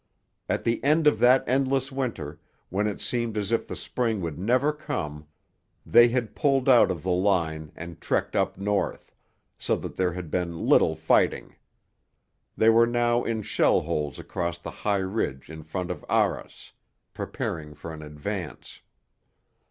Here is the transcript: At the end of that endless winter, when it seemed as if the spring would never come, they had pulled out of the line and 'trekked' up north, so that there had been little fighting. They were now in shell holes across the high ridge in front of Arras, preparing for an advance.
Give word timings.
At 0.49 0.63
the 0.63 0.83
end 0.83 1.05
of 1.05 1.19
that 1.19 1.43
endless 1.45 1.91
winter, 1.91 2.39
when 2.69 2.87
it 2.87 2.99
seemed 2.99 3.37
as 3.37 3.51
if 3.51 3.67
the 3.67 3.75
spring 3.75 4.19
would 4.21 4.39
never 4.39 4.73
come, 4.73 5.27
they 5.85 6.07
had 6.07 6.33
pulled 6.33 6.67
out 6.67 6.89
of 6.89 7.03
the 7.03 7.11
line 7.11 7.71
and 7.75 8.01
'trekked' 8.01 8.35
up 8.35 8.57
north, 8.57 9.13
so 9.59 9.75
that 9.75 9.97
there 9.97 10.13
had 10.13 10.31
been 10.31 10.57
little 10.65 10.95
fighting. 10.95 11.53
They 12.57 12.69
were 12.69 12.87
now 12.87 13.23
in 13.23 13.43
shell 13.43 13.81
holes 13.81 14.17
across 14.17 14.57
the 14.57 14.71
high 14.71 14.97
ridge 15.05 15.51
in 15.51 15.61
front 15.61 15.91
of 15.91 16.03
Arras, 16.09 16.71
preparing 17.13 17.75
for 17.75 17.93
an 17.93 18.01
advance. 18.01 18.79